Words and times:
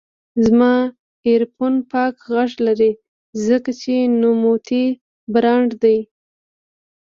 زما 0.45 0.73
ایرفون 1.25 1.73
پاک 1.91 2.15
غږ 2.33 2.51
لري، 2.67 2.91
ځکه 3.47 3.71
چې 3.81 3.93
نوموتی 4.21 4.85
برانډ 5.33 5.69
دی. 5.83 5.97